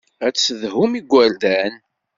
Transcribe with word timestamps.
Ad 0.25 0.35
ssedhun 0.37 0.91
igerdan. 0.99 1.73